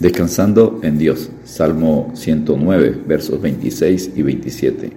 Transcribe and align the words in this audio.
Descansando 0.00 0.80
en 0.82 0.98
Dios. 0.98 1.30
Salmo 1.44 2.10
109, 2.14 3.02
versos 3.06 3.40
26 3.40 4.12
y 4.16 4.22
27. 4.22 4.90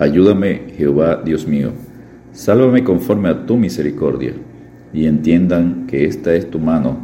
Ayúdame, 0.00 0.72
Jehová, 0.76 1.22
Dios 1.24 1.46
mío. 1.46 1.70
Sálvame 2.32 2.82
conforme 2.82 3.28
a 3.28 3.46
tu 3.46 3.56
misericordia, 3.56 4.34
y 4.92 5.06
entiendan 5.06 5.86
que 5.86 6.06
esta 6.06 6.34
es 6.34 6.50
tu 6.50 6.58
mano, 6.58 6.98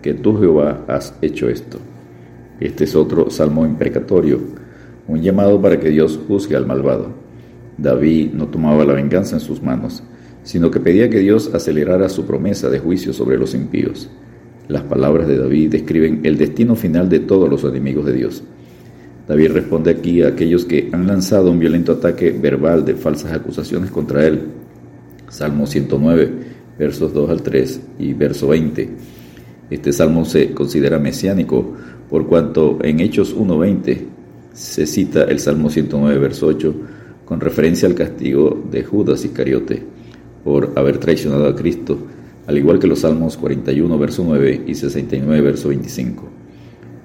que 0.00 0.14
tú, 0.14 0.38
Jehová, 0.38 0.84
has 0.86 1.12
hecho 1.22 1.48
esto. 1.48 1.80
Este 2.60 2.84
es 2.84 2.94
otro 2.94 3.30
salmo 3.30 3.66
imprecatorio, 3.66 4.38
un 5.08 5.20
llamado 5.20 5.60
para 5.60 5.80
que 5.80 5.90
Dios 5.90 6.20
juzgue 6.28 6.54
al 6.54 6.66
malvado. 6.66 7.08
David 7.78 8.30
no 8.32 8.46
tomaba 8.46 8.84
la 8.84 8.92
venganza 8.92 9.34
en 9.34 9.40
sus 9.40 9.60
manos, 9.60 10.04
sino 10.44 10.70
que 10.70 10.78
pedía 10.78 11.10
que 11.10 11.18
Dios 11.18 11.52
acelerara 11.52 12.08
su 12.08 12.26
promesa 12.26 12.70
de 12.70 12.78
juicio 12.78 13.12
sobre 13.12 13.38
los 13.38 13.54
impíos. 13.54 14.08
Las 14.68 14.82
palabras 14.82 15.28
de 15.28 15.38
David 15.38 15.70
describen 15.70 16.20
el 16.24 16.36
destino 16.36 16.74
final 16.74 17.08
de 17.08 17.20
todos 17.20 17.48
los 17.48 17.64
enemigos 17.64 18.06
de 18.06 18.12
Dios. 18.12 18.42
David 19.28 19.52
responde 19.52 19.90
aquí 19.90 20.22
a 20.22 20.28
aquellos 20.28 20.64
que 20.64 20.88
han 20.92 21.06
lanzado 21.06 21.50
un 21.50 21.58
violento 21.58 21.92
ataque 21.92 22.30
verbal 22.30 22.84
de 22.84 22.94
falsas 22.94 23.32
acusaciones 23.32 23.90
contra 23.90 24.26
él. 24.26 24.40
Salmo 25.28 25.66
109, 25.66 26.30
versos 26.78 27.12
2 27.12 27.30
al 27.30 27.42
3 27.42 27.80
y 27.98 28.12
verso 28.12 28.48
20. 28.48 28.88
Este 29.70 29.92
salmo 29.92 30.24
se 30.24 30.52
considera 30.52 30.98
mesiánico 30.98 31.74
por 32.08 32.26
cuanto 32.26 32.78
en 32.82 33.00
Hechos 33.00 33.36
1.20 33.36 34.16
se 34.56 34.86
cita 34.86 35.24
el 35.24 35.38
Salmo 35.38 35.68
109, 35.68 36.18
verso 36.18 36.46
8, 36.46 36.74
con 37.26 37.40
referencia 37.40 37.86
al 37.86 37.94
castigo 37.94 38.64
de 38.70 38.84
Judas 38.84 39.22
Iscariote 39.22 39.82
por 40.42 40.72
haber 40.76 40.96
traicionado 40.96 41.46
a 41.46 41.54
Cristo 41.54 41.98
al 42.46 42.56
igual 42.56 42.78
que 42.78 42.86
los 42.86 43.00
Salmos 43.00 43.36
41, 43.36 43.98
verso 43.98 44.22
9 44.24 44.64
y 44.66 44.74
69, 44.74 45.40
verso 45.40 45.68
25. 45.68 46.28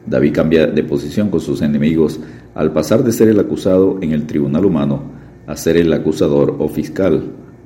David 0.05 0.33
cambia 0.33 0.67
de 0.67 0.83
posición 0.83 1.29
con 1.29 1.39
sus 1.39 1.61
enemigos 1.61 2.19
al 2.53 2.71
pasar 2.71 3.03
de 3.03 3.11
ser 3.11 3.29
el 3.29 3.39
acusado 3.39 3.97
en 4.01 4.11
el 4.11 4.25
tribunal 4.27 4.65
humano 4.65 5.03
a 5.47 5.55
ser 5.55 5.77
el 5.77 5.91
acusador 5.93 6.55
o 6.59 6.67
fiscal 6.67 7.23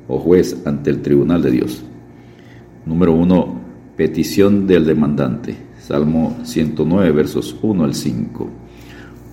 o 0.07 0.19
juez 0.19 0.57
ante 0.65 0.89
el 0.89 1.01
tribunal 1.01 1.41
de 1.41 1.51
Dios. 1.51 1.83
Número 2.85 3.13
1. 3.13 3.65
Petición 3.97 4.67
del 4.67 4.85
demandante. 4.85 5.55
Salmo 5.79 6.37
109, 6.43 7.11
versos 7.11 7.57
1 7.61 7.83
al 7.83 7.93
5. 7.93 8.49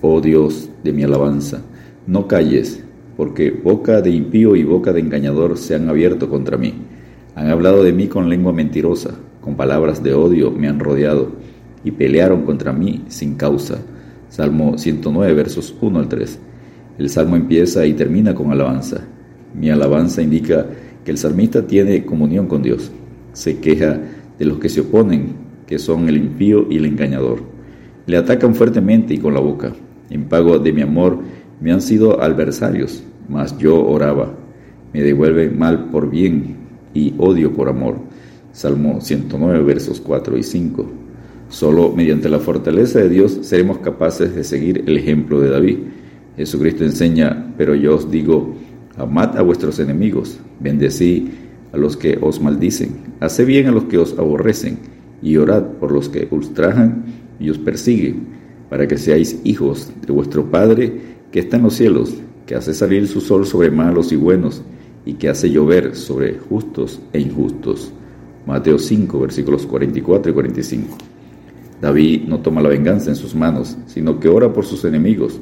Oh 0.01 0.21
Dios 0.21 0.69
de 0.83 0.91
mi 0.91 1.03
alabanza, 1.03 1.61
no 2.05 2.27
calles, 2.27 2.83
porque 3.15 3.51
boca 3.51 4.01
de 4.01 4.11
impío 4.11 4.55
y 4.55 4.63
boca 4.63 4.91
de 4.91 4.99
engañador 4.99 5.57
se 5.57 5.75
han 5.75 5.87
abierto 5.87 6.29
contra 6.29 6.57
mí 6.57 6.73
han 7.35 7.47
hablado 7.47 7.83
de 7.83 7.93
mí 7.93 8.07
con 8.07 8.29
lengua 8.29 8.53
mentirosa, 8.53 9.15
con 9.41 9.55
palabras 9.55 10.03
de 10.03 10.13
odio 10.13 10.51
me 10.51 10.67
han 10.67 10.79
rodeado 10.79 11.31
y 11.83 11.91
pelearon 11.91 12.43
contra 12.43 12.71
mí 12.71 13.03
sin 13.07 13.35
causa. 13.35 13.79
Salmo 14.29 14.77
109, 14.77 15.33
versos 15.33 15.75
1 15.81 15.99
al 15.99 16.07
3. 16.07 16.39
El 16.99 17.09
salmo 17.09 17.35
empieza 17.35 17.85
y 17.85 17.93
termina 17.93 18.33
con 18.35 18.51
alabanza. 18.51 19.01
Mi 19.53 19.69
alabanza 19.69 20.21
indica 20.21 20.65
que 21.03 21.11
el 21.11 21.17
salmista 21.17 21.65
tiene 21.65 22.05
comunión 22.05 22.47
con 22.47 22.61
Dios. 22.61 22.91
Se 23.33 23.59
queja 23.59 23.99
de 24.37 24.45
los 24.45 24.59
que 24.59 24.69
se 24.69 24.81
oponen, 24.81 25.33
que 25.67 25.79
son 25.79 26.07
el 26.07 26.17
impío 26.17 26.67
y 26.69 26.77
el 26.77 26.85
engañador. 26.85 27.43
Le 28.05 28.17
atacan 28.17 28.55
fuertemente 28.55 29.13
y 29.13 29.17
con 29.17 29.33
la 29.33 29.39
boca. 29.39 29.73
En 30.09 30.25
pago 30.25 30.59
de 30.59 30.71
mi 30.71 30.81
amor 30.81 31.19
me 31.59 31.71
han 31.71 31.81
sido 31.81 32.21
adversarios, 32.21 33.03
mas 33.27 33.57
yo 33.57 33.83
oraba. 33.85 34.33
Me 34.93 35.01
devuelven 35.01 35.57
mal 35.57 35.89
por 35.89 36.09
bien 36.09 36.62
y 36.93 37.13
odio 37.17 37.53
por 37.53 37.69
amor. 37.69 37.95
Salmo 38.51 39.01
109, 39.01 39.63
versos 39.63 39.99
4 39.99 40.37
y 40.37 40.43
5. 40.43 40.85
Solo 41.49 41.91
mediante 41.91 42.29
la 42.29 42.39
fortaleza 42.39 42.99
de 42.99 43.09
Dios 43.09 43.39
seremos 43.41 43.79
capaces 43.79 44.35
de 44.35 44.43
seguir 44.43 44.83
el 44.87 44.97
ejemplo 44.97 45.39
de 45.39 45.49
David. 45.49 45.77
Jesucristo 46.37 46.83
enseña, 46.83 47.53
pero 47.57 47.75
yo 47.75 47.95
os 47.95 48.09
digo, 48.09 48.55
amad 48.97 49.37
a 49.37 49.41
vuestros 49.41 49.79
enemigos, 49.79 50.39
bendecí 50.59 51.29
a 51.71 51.77
los 51.77 51.97
que 51.97 52.17
os 52.21 52.41
maldicen, 52.41 52.95
haced 53.19 53.45
bien 53.45 53.67
a 53.67 53.71
los 53.71 53.85
que 53.85 53.97
os 53.97 54.17
aborrecen, 54.17 54.77
y 55.21 55.37
orad 55.37 55.63
por 55.79 55.91
los 55.91 56.09
que 56.09 56.27
ultrajan 56.29 57.05
y 57.39 57.49
os 57.49 57.57
persiguen, 57.57 58.27
para 58.69 58.87
que 58.87 58.97
seáis 58.97 59.39
hijos 59.43 59.91
de 60.05 60.13
vuestro 60.13 60.49
Padre 60.49 60.93
que 61.31 61.39
está 61.39 61.57
en 61.57 61.63
los 61.63 61.75
cielos, 61.75 62.15
que 62.45 62.55
hace 62.55 62.73
salir 62.73 63.07
su 63.07 63.21
sol 63.21 63.45
sobre 63.45 63.71
malos 63.71 64.11
y 64.11 64.15
buenos, 64.15 64.61
y 65.05 65.13
que 65.13 65.29
hace 65.29 65.49
llover 65.49 65.95
sobre 65.95 66.37
justos 66.37 67.01
e 67.11 67.19
injustos. 67.19 67.91
Mateo 68.45 68.77
5, 68.77 69.19
versículos 69.19 69.65
44 69.65 70.31
y 70.31 70.33
45. 70.33 70.97
David 71.81 72.23
no 72.27 72.39
toma 72.39 72.61
la 72.61 72.69
venganza 72.69 73.09
en 73.09 73.15
sus 73.15 73.35
manos, 73.35 73.77
sino 73.87 74.19
que 74.19 74.29
ora 74.29 74.53
por 74.53 74.65
sus 74.65 74.85
enemigos. 74.85 75.39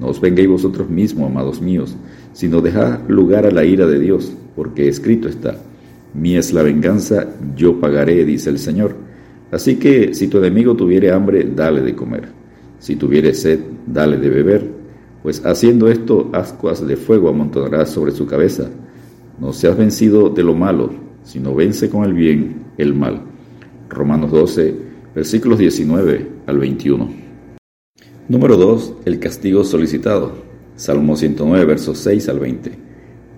No 0.00 0.08
os 0.08 0.20
vengáis 0.20 0.48
vosotros 0.48 0.88
mismos, 0.88 1.30
amados 1.30 1.60
míos, 1.60 1.96
sino 2.32 2.60
dejad 2.60 3.00
lugar 3.08 3.46
a 3.46 3.50
la 3.50 3.64
ira 3.64 3.86
de 3.86 3.98
Dios, 3.98 4.32
porque 4.56 4.88
escrito 4.88 5.28
está, 5.28 5.56
mía 6.14 6.40
es 6.40 6.52
la 6.52 6.62
venganza, 6.62 7.26
yo 7.54 7.78
pagaré, 7.80 8.24
dice 8.24 8.50
el 8.50 8.58
Señor. 8.58 8.96
Así 9.50 9.76
que 9.76 10.14
si 10.14 10.28
tu 10.28 10.38
enemigo 10.38 10.74
tuviere 10.74 11.12
hambre, 11.12 11.48
dale 11.54 11.82
de 11.82 11.94
comer. 11.94 12.28
Si 12.78 12.96
tuviere 12.96 13.34
sed, 13.34 13.60
dale 13.86 14.16
de 14.16 14.28
beber, 14.28 14.68
pues 15.22 15.44
haciendo 15.44 15.88
esto, 15.88 16.30
ascuas 16.32 16.86
de 16.86 16.96
fuego 16.96 17.28
amontonarás 17.28 17.90
sobre 17.90 18.12
su 18.12 18.26
cabeza 18.26 18.68
no 19.38 19.52
seas 19.52 19.76
vencido 19.76 20.30
de 20.30 20.42
lo 20.42 20.54
malo, 20.54 20.90
sino 21.24 21.54
vence 21.54 21.90
con 21.90 22.04
el 22.04 22.12
bien 22.12 22.66
el 22.78 22.94
mal. 22.94 23.22
Romanos 23.88 24.30
12, 24.30 24.74
versículos 25.14 25.58
19 25.58 26.30
al 26.46 26.58
21. 26.58 27.08
Número 28.28 28.56
2. 28.56 28.94
El 29.04 29.18
castigo 29.18 29.64
solicitado. 29.64 30.32
Salmo 30.76 31.16
109, 31.16 31.64
versos 31.64 31.98
6 31.98 32.28
al 32.28 32.38
20. 32.38 32.72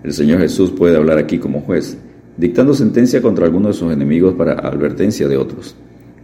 El 0.03 0.13
Señor 0.13 0.39
Jesús 0.39 0.71
puede 0.71 0.97
hablar 0.97 1.17
aquí 1.17 1.39
como 1.39 1.61
juez, 1.61 1.97
dictando 2.37 2.73
sentencia 2.73 3.21
contra 3.21 3.45
algunos 3.45 3.75
de 3.75 3.79
sus 3.79 3.91
enemigos 3.91 4.35
para 4.35 4.53
advertencia 4.53 5.27
de 5.27 5.37
otros. 5.37 5.75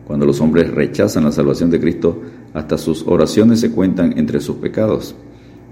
Cuando 0.06 0.25
los 0.25 0.39
hombres 0.41 0.72
rechazan 0.72 1.23
la 1.23 1.31
salvación 1.31 1.69
de 1.72 1.79
Cristo, 1.79 2.22
hasta 2.53 2.78
sus 2.78 3.06
oraciones 3.07 3.59
se 3.59 3.72
cuentan 3.72 4.17
entre 4.17 4.39
sus 4.39 4.57
pecados. 4.57 5.16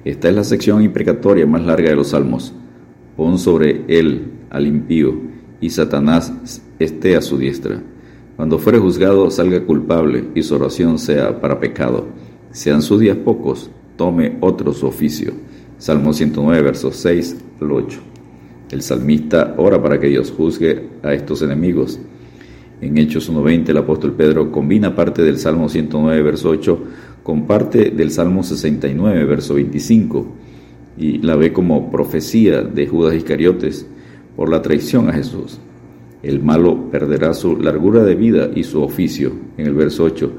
Esta 0.03 0.29
es 0.29 0.35
la 0.35 0.43
sección 0.43 0.81
imprecatoria 0.81 1.45
más 1.45 1.63
larga 1.63 1.89
de 1.89 1.95
los 1.95 2.09
Salmos 2.09 2.53
pon 3.15 3.37
sobre 3.37 3.83
él 3.87 4.31
al 4.49 4.67
impío, 4.67 5.13
y 5.59 5.69
Satanás 5.69 6.61
esté 6.79 7.15
a 7.15 7.21
su 7.21 7.37
diestra. 7.37 7.81
Cuando 8.35 8.57
fuere 8.57 8.79
juzgado, 8.79 9.29
salga 9.29 9.65
culpable, 9.65 10.25
y 10.33 10.43
su 10.43 10.55
oración 10.55 10.97
sea 10.97 11.39
para 11.39 11.59
pecado. 11.59 12.07
Sean 12.51 12.81
sus 12.81 12.99
días 12.99 13.17
pocos, 13.17 13.69
tome 13.95 14.37
otro 14.41 14.73
su 14.73 14.87
oficio. 14.87 15.33
Salmo 15.77 16.13
109, 16.13 16.61
versos 16.61 16.95
6 16.97 17.37
al 17.61 17.71
8. 17.71 17.99
El 18.71 18.81
salmista 18.81 19.55
ora 19.57 19.81
para 19.81 19.99
que 19.99 20.07
Dios 20.07 20.31
juzgue 20.31 20.89
a 21.03 21.13
estos 21.13 21.41
enemigos. 21.41 21.99
En 22.81 22.97
Hechos 22.97 23.31
1.20 23.31 23.69
el 23.69 23.77
apóstol 23.77 24.13
Pedro 24.13 24.51
combina 24.51 24.95
parte 24.95 25.21
del 25.21 25.37
Salmo 25.37 25.69
109, 25.69 26.21
verso 26.23 26.49
8 26.49 26.83
con 27.21 27.45
parte 27.45 27.91
del 27.91 28.11
Salmo 28.11 28.41
69, 28.41 29.25
verso 29.25 29.53
25 29.53 30.25
y 31.01 31.17
la 31.17 31.35
ve 31.35 31.51
como 31.51 31.89
profecía 31.89 32.61
de 32.61 32.85
Judas 32.85 33.15
Iscariotes 33.15 33.87
por 34.35 34.51
la 34.51 34.61
traición 34.61 35.09
a 35.09 35.13
Jesús. 35.13 35.59
El 36.21 36.43
malo 36.43 36.91
perderá 36.91 37.33
su 37.33 37.57
largura 37.57 38.03
de 38.03 38.13
vida 38.13 38.51
y 38.53 38.63
su 38.63 38.83
oficio, 38.83 39.31
en 39.57 39.65
el 39.65 39.73
verso 39.73 40.03
8, 40.03 40.31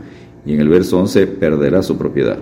y 0.46 0.54
en 0.54 0.60
el 0.60 0.68
verso 0.68 1.00
11 1.00 1.26
perderá 1.26 1.82
su 1.82 1.98
propiedad. 1.98 2.38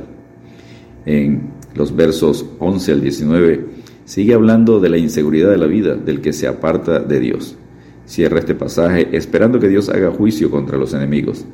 En 1.06 1.48
los 1.74 1.96
versos 1.96 2.44
11 2.58 2.92
al 2.92 3.00
19 3.00 3.66
sigue 4.04 4.34
hablando 4.34 4.80
de 4.80 4.90
la 4.90 4.98
inseguridad 4.98 5.50
de 5.50 5.56
la 5.56 5.66
vida 5.66 5.94
del 5.94 6.20
que 6.20 6.34
se 6.34 6.46
aparta 6.46 7.00
de 7.00 7.20
Dios. 7.20 7.56
Cierra 8.04 8.40
este 8.40 8.54
pasaje 8.54 9.08
esperando 9.16 9.58
que 9.58 9.68
Dios 9.68 9.88
haga 9.88 10.10
juicio 10.10 10.50
contra 10.50 10.76
los 10.76 10.92
enemigos. 10.92 11.46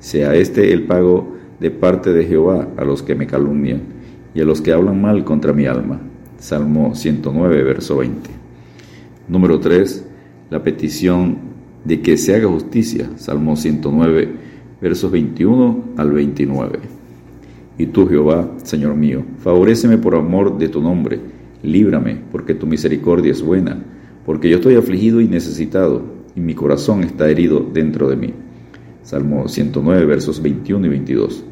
Sea 0.00 0.34
este 0.34 0.74
el 0.74 0.82
pago 0.82 1.34
de 1.60 1.70
parte 1.70 2.12
de 2.12 2.26
Jehová 2.26 2.68
a 2.76 2.84
los 2.84 3.02
que 3.02 3.14
me 3.14 3.26
calumnian 3.26 3.80
y 4.34 4.42
a 4.42 4.44
los 4.44 4.60
que 4.60 4.72
hablan 4.72 5.00
mal 5.00 5.24
contra 5.24 5.54
mi 5.54 5.64
alma. 5.64 6.09
Salmo 6.40 6.94
109, 6.94 7.62
verso 7.62 7.98
20. 7.98 8.30
Número 9.28 9.60
3. 9.60 10.04
La 10.50 10.62
petición 10.62 11.38
de 11.84 12.00
que 12.00 12.16
se 12.16 12.34
haga 12.34 12.48
justicia. 12.48 13.10
Salmo 13.16 13.54
109, 13.54 14.28
versos 14.80 15.12
21 15.12 15.84
al 15.96 16.10
29. 16.10 16.78
Y 17.78 17.86
tú, 17.86 18.08
Jehová, 18.08 18.50
Señor 18.64 18.96
mío, 18.96 19.22
favoréceme 19.38 19.98
por 19.98 20.16
amor 20.16 20.58
de 20.58 20.68
tu 20.68 20.82
nombre, 20.82 21.20
líbrame, 21.62 22.18
porque 22.32 22.54
tu 22.54 22.66
misericordia 22.66 23.30
es 23.30 23.40
buena, 23.40 23.78
porque 24.26 24.50
yo 24.50 24.56
estoy 24.56 24.74
afligido 24.74 25.20
y 25.20 25.28
necesitado, 25.28 26.02
y 26.34 26.40
mi 26.40 26.54
corazón 26.54 27.04
está 27.04 27.30
herido 27.30 27.60
dentro 27.72 28.08
de 28.08 28.16
mí. 28.16 28.34
Salmo 29.02 29.46
109, 29.46 30.04
versos 30.04 30.42
21 30.42 30.86
y 30.86 30.88
22 30.90 31.44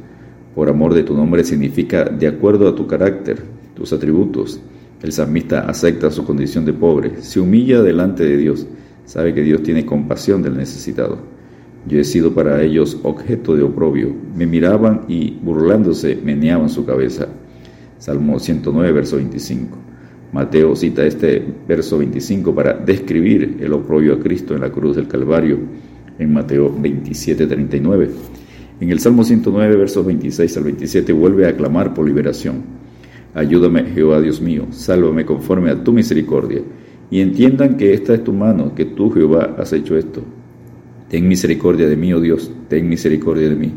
por 0.58 0.68
amor 0.68 0.92
de 0.92 1.04
tu 1.04 1.14
nombre 1.14 1.44
significa 1.44 2.04
de 2.06 2.26
acuerdo 2.26 2.66
a 2.66 2.74
tu 2.74 2.88
carácter, 2.88 3.40
tus 3.76 3.92
atributos. 3.92 4.60
El 5.02 5.12
salmista 5.12 5.60
acepta 5.60 6.10
su 6.10 6.24
condición 6.24 6.64
de 6.64 6.72
pobre, 6.72 7.22
se 7.22 7.38
humilla 7.38 7.82
delante 7.82 8.24
de 8.24 8.36
Dios, 8.36 8.66
sabe 9.04 9.32
que 9.32 9.42
Dios 9.42 9.62
tiene 9.62 9.86
compasión 9.86 10.42
del 10.42 10.56
necesitado. 10.56 11.18
Yo 11.86 12.00
he 12.00 12.04
sido 12.04 12.34
para 12.34 12.62
ellos 12.62 12.98
objeto 13.04 13.56
de 13.56 13.62
oprobio. 13.62 14.12
Me 14.36 14.46
miraban 14.46 15.02
y, 15.08 15.38
burlándose, 15.42 16.18
meneaban 16.22 16.68
su 16.68 16.84
cabeza. 16.84 17.28
Salmo 17.98 18.38
109, 18.38 18.92
verso 18.92 19.16
25. 19.16 19.78
Mateo 20.32 20.76
cita 20.76 21.06
este 21.06 21.42
verso 21.66 21.98
25 21.98 22.54
para 22.54 22.74
describir 22.74 23.56
el 23.60 23.72
oprobio 23.72 24.14
a 24.14 24.20
Cristo 24.20 24.54
en 24.54 24.60
la 24.60 24.70
cruz 24.70 24.96
del 24.96 25.08
Calvario 25.08 25.58
en 26.18 26.32
Mateo 26.32 26.74
27, 26.76 27.46
39. 27.46 28.10
En 28.80 28.90
el 28.90 29.00
Salmo 29.00 29.24
109, 29.24 29.76
versos 29.76 30.04
26 30.04 30.56
al 30.56 30.64
27, 30.64 31.12
vuelve 31.12 31.46
a 31.46 31.56
clamar 31.56 31.94
por 31.94 32.06
liberación. 32.06 32.87
Ayúdame, 33.38 33.84
Jehová 33.94 34.20
Dios 34.20 34.40
mío, 34.40 34.66
sálvame 34.70 35.24
conforme 35.24 35.70
a 35.70 35.84
tu 35.84 35.92
misericordia, 35.92 36.60
y 37.08 37.20
entiendan 37.20 37.76
que 37.76 37.94
esta 37.94 38.14
es 38.14 38.24
tu 38.24 38.32
mano, 38.32 38.74
que 38.74 38.84
tú, 38.84 39.12
Jehová, 39.12 39.54
has 39.56 39.72
hecho 39.72 39.96
esto. 39.96 40.22
Ten 41.08 41.28
misericordia 41.28 41.86
de 41.88 41.96
mí, 41.96 42.12
oh 42.12 42.20
Dios, 42.20 42.50
ten 42.68 42.88
misericordia 42.88 43.48
de 43.48 43.54
mí, 43.54 43.72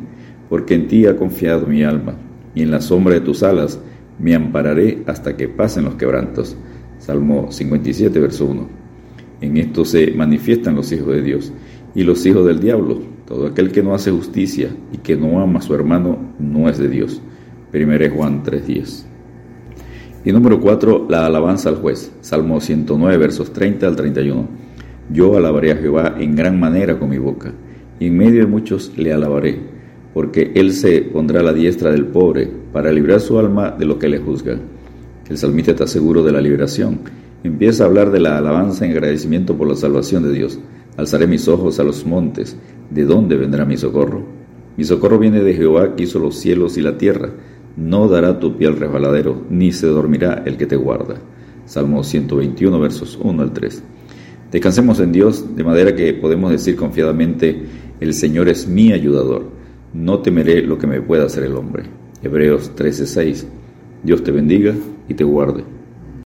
porque 0.50 0.74
en 0.74 0.88
ti 0.88 1.06
ha 1.06 1.16
confiado 1.16 1.68
mi 1.68 1.84
alma, 1.84 2.16
y 2.56 2.64
en 2.64 2.72
la 2.72 2.82
sombra 2.82 3.14
de 3.14 3.22
tus 3.22 3.44
alas 3.44 3.80
me 4.18 4.34
ampararé 4.34 5.04
hasta 5.06 5.38
que 5.38 5.48
pasen 5.48 5.86
los 5.86 5.94
quebrantos. 5.94 6.58
Salmo 6.98 7.52
57, 7.52 8.20
verso 8.20 8.48
1. 8.48 8.68
En 9.42 9.58
esto 9.58 9.86
se 9.86 10.12
manifiestan 10.14 10.74
los 10.74 10.92
hijos 10.92 11.14
de 11.14 11.22
Dios 11.22 11.54
y 11.94 12.02
los 12.02 12.26
hijos 12.26 12.48
del 12.48 12.60
diablo. 12.60 13.00
Todo 13.28 13.46
aquel 13.46 13.72
que 13.72 13.84
no 13.84 13.94
hace 13.94 14.10
justicia 14.10 14.70
y 14.92 14.98
que 14.98 15.16
no 15.16 15.40
ama 15.40 15.60
a 15.60 15.62
su 15.62 15.76
hermano 15.76 16.18
no 16.40 16.68
es 16.68 16.80
de 16.80 16.90
Dios. 16.90 17.22
1 17.72 18.10
Juan 18.10 18.42
3:10. 18.42 19.11
Y 20.24 20.32
número 20.32 20.60
4, 20.60 21.08
la 21.10 21.26
alabanza 21.26 21.70
al 21.70 21.78
juez. 21.78 22.12
Salmo 22.22 22.62
109, 22.62 23.18
versos 23.18 23.52
30 23.54 23.88
al 23.88 23.96
31. 23.96 24.48
Yo 25.12 25.36
alabaré 25.36 25.72
a 25.72 25.78
Jehová 25.78 26.16
en 26.20 26.36
gran 26.36 26.60
manera 26.60 27.00
con 27.00 27.10
mi 27.10 27.18
boca, 27.18 27.52
y 28.00 28.08
en 28.08 28.18
medio 28.18 28.42
de 28.42 28.48
muchos 28.48 28.94
le 28.98 29.12
alabaré, 29.12 29.60
porque 30.14 30.52
él 30.54 30.74
se 30.74 31.02
pondrá 31.02 31.42
la 31.42 31.54
diestra 31.54 31.92
del 31.92 32.06
pobre 32.06 32.48
para 32.72 32.92
librar 32.92 33.20
su 33.20 33.40
alma 33.40 33.72
de 33.72 33.86
lo 33.86 33.98
que 33.98 34.10
le 34.10 34.20
juzga. 34.20 34.58
El 35.28 35.38
salmista 35.38 35.72
está 35.72 35.88
seguro 35.88 36.24
de 36.24 36.32
la 36.32 36.42
liberación. 36.42 37.00
Empieza 37.44 37.84
a 37.84 37.88
hablar 37.88 38.12
de 38.12 38.20
la 38.20 38.38
alabanza 38.38 38.86
en 38.86 38.92
agradecimiento 38.92 39.58
por 39.58 39.68
la 39.68 39.76
salvación 39.76 40.22
de 40.24 40.34
Dios. 40.34 40.60
Alzaré 40.98 41.26
mis 41.26 41.48
ojos 41.48 41.80
a 41.80 41.84
los 41.84 42.06
montes, 42.06 42.56
¿de 42.92 43.06
dónde 43.06 43.38
vendrá 43.38 43.66
mi 43.66 43.76
socorro? 43.76 44.24
Mi 44.78 44.84
socorro 44.84 45.18
viene 45.18 45.42
de 45.42 45.54
Jehová 45.56 45.96
que 45.96 46.04
hizo 46.04 46.20
los 46.20 46.36
cielos 46.38 46.78
y 46.78 46.82
la 46.82 46.98
tierra. 46.98 47.32
No 47.78 48.08
dará 48.08 48.40
tu 48.40 48.58
pie 48.58 48.68
al 48.68 48.78
resbaladero, 48.78 49.46
ni 49.50 49.72
se 49.72 49.88
dormirá 49.88 50.44
el 50.46 50.58
que 50.58 50.66
te 50.66 50.76
guarda. 50.76 51.16
Salmo 51.66 52.04
121, 52.04 52.80
versos 52.80 53.18
1 53.22 53.42
al 53.42 53.54
3. 53.54 53.84
Descansemos 54.52 55.00
en 55.00 55.12
Dios 55.12 55.56
de 55.56 55.64
manera 55.64 55.96
que 55.96 56.14
podemos 56.14 56.52
decir 56.52 56.76
confiadamente, 56.76 57.64
el 58.02 58.14
Señor 58.14 58.50
es 58.50 58.68
mi 58.68 58.92
ayudador. 58.92 59.46
No 59.94 60.20
temeré 60.20 60.62
lo 60.62 60.78
que 60.78 60.88
me 60.88 61.02
pueda 61.02 61.26
hacer 61.26 61.44
el 61.44 61.56
hombre. 61.56 61.84
Hebreos 62.22 62.72
13:6. 62.76 63.46
Dios 64.04 64.24
te 64.24 64.32
bendiga 64.32 64.74
y 65.08 65.14
te 65.14 65.24
guarde. 65.24 65.64